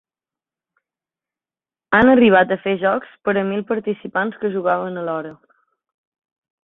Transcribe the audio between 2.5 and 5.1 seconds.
a fer jocs per a mil participants que jugaven